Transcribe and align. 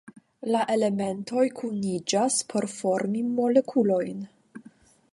La 0.53 0.61
elementoj 0.75 1.43
kuniĝas 1.59 2.39
por 2.55 2.69
formi 2.79 3.25
molekulojn. 3.39 4.29